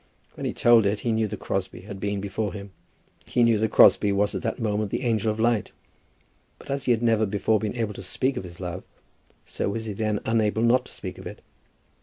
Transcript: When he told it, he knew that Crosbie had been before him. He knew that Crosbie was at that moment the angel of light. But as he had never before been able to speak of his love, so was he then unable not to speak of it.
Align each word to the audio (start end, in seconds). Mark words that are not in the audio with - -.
When 0.33 0.47
he 0.47 0.53
told 0.55 0.87
it, 0.87 1.01
he 1.01 1.11
knew 1.11 1.27
that 1.27 1.39
Crosbie 1.39 1.81
had 1.81 1.99
been 1.99 2.19
before 2.21 2.53
him. 2.53 2.71
He 3.27 3.43
knew 3.43 3.59
that 3.59 3.69
Crosbie 3.69 4.11
was 4.11 4.33
at 4.33 4.41
that 4.41 4.57
moment 4.57 4.89
the 4.89 5.03
angel 5.03 5.31
of 5.31 5.39
light. 5.39 5.71
But 6.57 6.71
as 6.71 6.85
he 6.85 6.91
had 6.91 7.03
never 7.03 7.27
before 7.27 7.59
been 7.59 7.75
able 7.75 7.93
to 7.93 8.01
speak 8.01 8.35
of 8.35 8.43
his 8.43 8.59
love, 8.59 8.83
so 9.45 9.69
was 9.69 9.85
he 9.85 9.93
then 9.93 10.19
unable 10.25 10.63
not 10.63 10.85
to 10.87 10.91
speak 10.91 11.19
of 11.19 11.27
it. 11.27 11.43